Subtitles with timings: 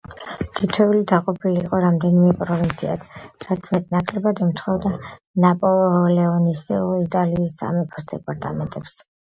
[0.59, 3.03] თითოეული დაყოფილი იყო რამდენიმე პროვინციად,
[3.49, 4.95] რაც მეტნაკლებად ემთხვეოდა
[5.47, 9.01] ნაპოლეონისეული იტალიის სამეფოს დეპარტამენტებს.